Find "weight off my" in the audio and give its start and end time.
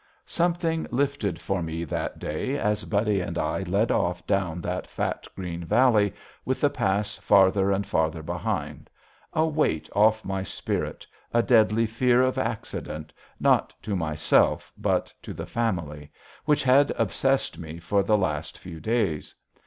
9.45-10.41